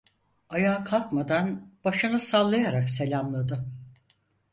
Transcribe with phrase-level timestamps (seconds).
[0.49, 3.65] Ayağa kalkmadan başını sallayarak selamladı.